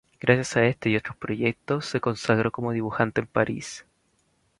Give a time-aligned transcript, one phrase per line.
[0.19, 3.85] Gracias a este y a otros proyectos se consagró como dibujante en París.